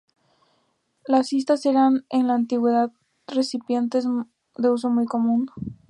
[1.05, 2.91] Las cistas eran en la antigüedad,
[3.27, 4.07] recipientes
[4.57, 5.45] de uso muy común.